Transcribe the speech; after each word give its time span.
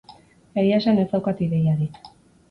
Egia 0.61 0.79
esan 0.83 1.01
ez 1.01 1.05
daukat 1.11 1.43
ideiarik. 1.49 2.01